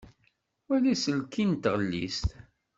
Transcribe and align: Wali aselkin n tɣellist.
Wali 0.67 0.91
aselkin 0.95 1.49
n 1.51 1.59
tɣellist. 1.63 2.27